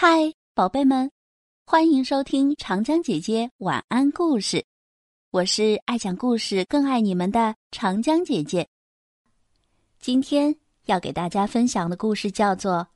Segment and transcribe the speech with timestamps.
[0.00, 1.10] 嗨，宝贝们，
[1.66, 4.64] 欢迎收听长江姐姐晚安故事。
[5.32, 8.68] 我是爱讲故事、更爱你们的长江姐姐。
[9.98, 12.74] 今天要给大家分享的故事叫做《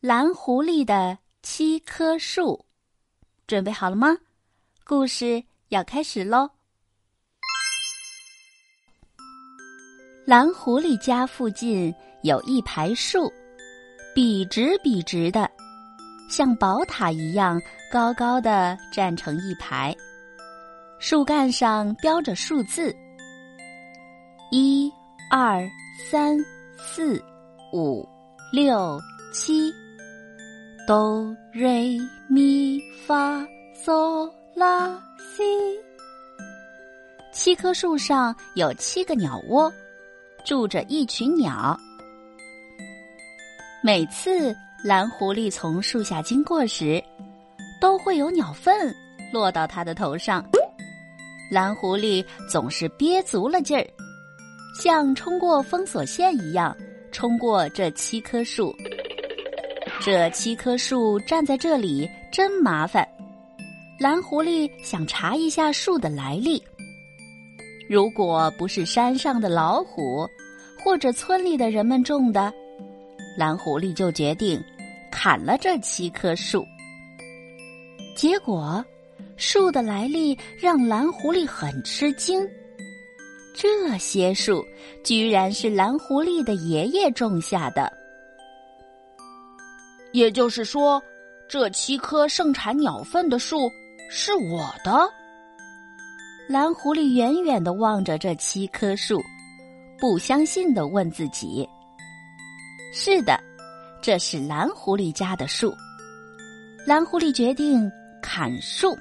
[0.00, 2.64] 蓝狐狸的七棵树》。
[3.46, 4.16] 准备好了吗？
[4.84, 6.48] 故事要开始喽！
[10.24, 13.30] 蓝狐狸家附近有一排树，
[14.14, 15.57] 笔直笔直的。
[16.28, 17.60] 像宝塔一样
[17.90, 19.96] 高高的站成一排，
[20.98, 22.94] 树干上标着数字：
[24.50, 24.92] 一、
[25.30, 25.66] 二、
[26.10, 26.36] 三、
[26.76, 27.22] 四、
[27.72, 28.06] 五、
[28.52, 29.00] 六、
[29.32, 29.72] 七，
[30.86, 33.40] 哆、瑞、咪、发、
[33.74, 35.42] 嗦、拉、西。
[37.32, 39.72] 七棵树上有七个鸟窝，
[40.44, 41.74] 住着一群鸟。
[43.82, 44.54] 每次。
[44.84, 47.02] 蓝狐狸从树下经过时，
[47.80, 48.94] 都会有鸟粪
[49.32, 50.44] 落到它的头上。
[51.50, 53.84] 蓝狐狸总是憋足了劲儿，
[54.80, 56.76] 像冲过封锁线一样
[57.10, 58.72] 冲过这七棵树。
[60.00, 63.06] 这七棵树站在这里真麻烦。
[63.98, 66.62] 蓝狐狸想查一下树的来历。
[67.90, 70.24] 如果不是山上的老虎，
[70.84, 72.52] 或者村里的人们种的。
[73.36, 74.60] 蓝狐狸就决定
[75.20, 76.64] 砍了这七棵树。
[78.14, 78.84] 结果，
[79.36, 82.48] 树的来历让蓝狐狸很吃惊。
[83.52, 84.64] 这些树
[85.02, 87.92] 居然是蓝狐狸的爷爷种下的。
[90.12, 91.02] 也就是说，
[91.48, 93.68] 这七棵盛产鸟粪的树
[94.08, 95.12] 是我的。
[96.48, 99.20] 蓝狐狸远远的望着这七棵树，
[99.98, 101.68] 不相信的问自己。
[102.94, 103.36] 是的，
[104.00, 105.74] 这是蓝狐狸家的树。
[106.86, 107.90] 蓝狐狸决定
[108.22, 108.96] 砍树。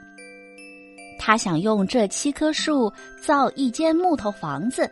[1.19, 4.89] 他想用这七棵树造一间木头房子，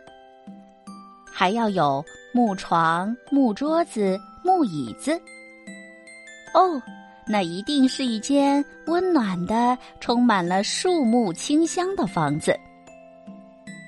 [1.30, 5.12] 还要有木床、木桌子、木椅子。
[6.54, 6.80] 哦，
[7.26, 12.58] 那一定是一间温暖的、充满了树木清香的房子。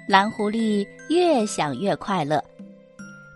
[0.08, 2.42] 蓝狐狸越想越快乐，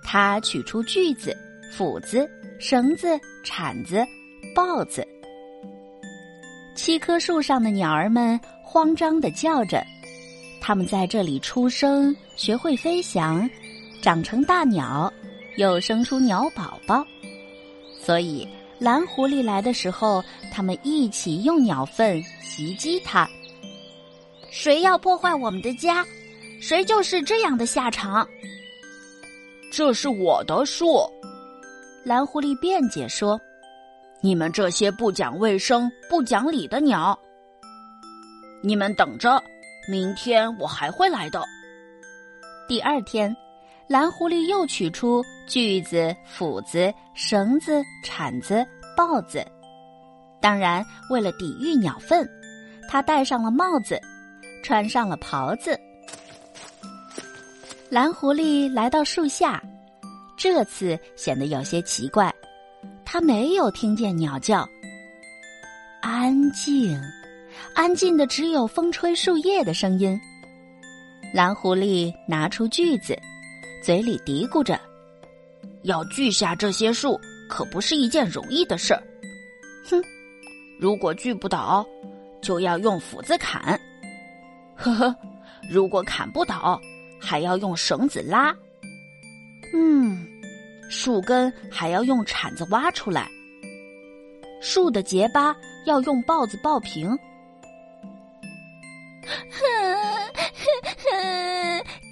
[0.02, 1.36] 他取出锯子。
[1.74, 2.28] 斧子、
[2.62, 4.06] 绳子、铲子、
[4.54, 5.04] 刨子，
[6.76, 9.84] 七棵树上的鸟儿们慌张的叫着。
[10.60, 13.50] 它们在这里出生，学会飞翔，
[14.00, 15.12] 长成大鸟，
[15.56, 17.04] 又生出鸟宝宝。
[18.00, 18.46] 所以
[18.78, 20.22] 蓝狐狸来的时候，
[20.52, 23.28] 它们一起用鸟粪袭击它。
[24.52, 26.06] 谁要破坏我们的家，
[26.60, 28.24] 谁就是这样的下场。
[29.68, 31.04] 这是我的树。
[32.04, 33.40] 蓝狐狸辩解说
[34.20, 37.16] ：“你们这些不讲卫生、不讲理的鸟，
[38.60, 39.40] 你们等着，
[39.88, 41.40] 明天我还会来的。”
[42.66, 43.34] 第二天，
[43.86, 49.46] 蓝狐狸又取出锯子、斧子、绳子、铲子、刨子。
[50.40, 52.28] 当然，为了抵御鸟粪，
[52.88, 54.00] 他戴上了帽子，
[54.64, 55.78] 穿上了袍子。
[57.88, 59.62] 蓝狐狸来到树下。
[60.42, 62.34] 这次显得有些奇怪，
[63.04, 64.68] 他没有听见鸟叫。
[66.00, 67.00] 安静，
[67.76, 70.20] 安静的只有风吹树叶的声音。
[71.32, 73.16] 蓝狐狸拿出锯子，
[73.84, 74.80] 嘴里嘀咕着
[75.86, 77.16] ：“要锯下这些树，
[77.48, 79.00] 可不是一件容易的事儿。”
[79.88, 80.02] 哼，
[80.80, 81.86] 如果锯不倒，
[82.42, 83.80] 就要用斧子砍。
[84.74, 85.14] 呵呵，
[85.70, 86.80] 如果砍不倒，
[87.20, 88.52] 还要用绳子拉。
[89.72, 90.26] 嗯。
[90.92, 93.26] 树根还要用铲子挖出来，
[94.60, 97.08] 树的结疤要用刨子刨平。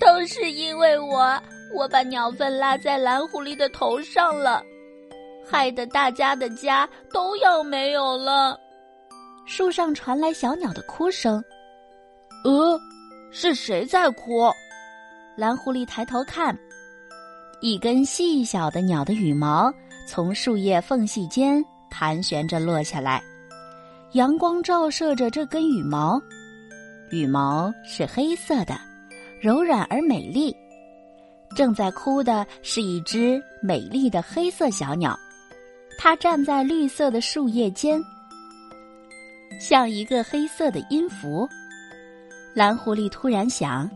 [0.01, 1.39] 都是因为我，
[1.75, 4.65] 我把鸟粪拉在蓝狐狸的头上了，
[5.47, 8.59] 害得大家的家都要没有了。
[9.45, 11.45] 树上传来小鸟的哭声。
[12.45, 12.81] 呃，
[13.31, 14.51] 是谁在哭？
[15.37, 16.59] 蓝狐狸抬头看。
[17.62, 19.71] 一根细小的鸟的羽毛
[20.07, 23.22] 从树叶缝隙间盘旋着落下来，
[24.12, 26.18] 阳光照射着这根羽毛，
[27.10, 28.80] 羽毛是黑色的，
[29.42, 30.57] 柔软而美丽。
[31.54, 35.15] 正在哭的是一只美丽的黑色小鸟，
[35.98, 38.01] 它站在绿色的树叶间，
[39.60, 41.47] 像一个黑色的音符。
[42.54, 43.86] 蓝狐狸突然想。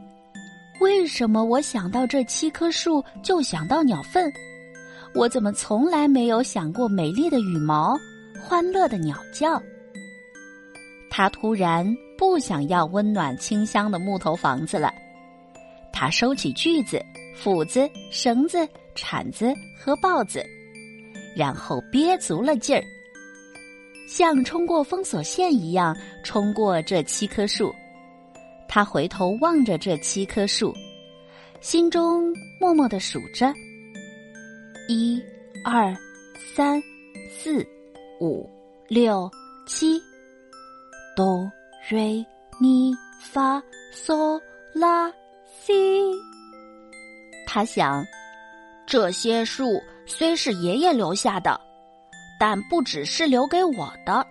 [0.80, 4.30] 为什么我想到这七棵树就想到鸟粪？
[5.14, 7.96] 我怎么从来没有想过美丽的羽毛
[8.42, 9.62] 欢乐的鸟叫。
[11.08, 11.86] 他突然
[12.18, 14.92] 不想要温暖清香的木头房子了，
[15.92, 17.00] 他收起锯子、
[17.36, 18.66] 斧子、绳子、
[18.96, 20.44] 铲子和刨子，
[21.36, 22.82] 然后憋足了劲儿，
[24.08, 27.72] 像冲过封锁线一样冲过这七棵树。
[28.74, 30.74] 他回头望着这七棵树，
[31.60, 33.54] 心中默默的数着：
[34.88, 35.22] 一、
[35.64, 35.96] 二、
[36.56, 36.82] 三、
[37.30, 37.64] 四、
[38.20, 38.50] 五、
[38.88, 39.30] 六、
[39.64, 40.02] 七。
[41.14, 41.48] 哆
[41.88, 42.26] 瑞
[42.58, 43.62] 咪发
[43.92, 44.40] 嗦
[44.74, 45.08] 拉
[45.46, 45.72] 西，
[47.46, 48.04] 他想，
[48.88, 51.60] 这些树虽是爷爷留下的，
[52.40, 54.26] 但不只是留给我的。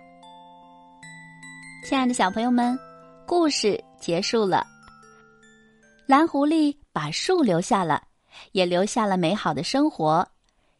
[1.86, 2.78] 亲爱的小朋友们，
[3.26, 4.66] 故事结束了。
[6.04, 8.06] 蓝狐狸把树留下了，
[8.52, 10.28] 也留下了美好的生活。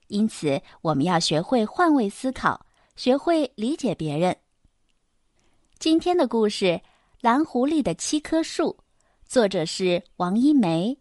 [0.08, 2.66] 因此，我们要学会换位思考，
[2.96, 4.36] 学会理解别人。
[5.78, 6.66] 今天的故事
[7.22, 8.76] 《蓝狐狸的七棵树》，
[9.26, 10.94] 作者是王一梅，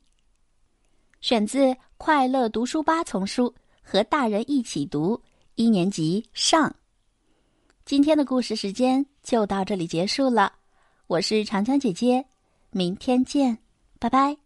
[1.19, 1.65] 选自
[1.97, 3.49] 《快乐读书吧》丛书
[3.83, 5.17] 《和大人一起读》
[5.55, 6.73] 一年级上。
[7.83, 10.53] 今天的故事时间就到这里结束了，
[11.13, 12.25] 我是长江姐姐，
[12.71, 13.59] 明天见，
[13.99, 14.42] 拜拜。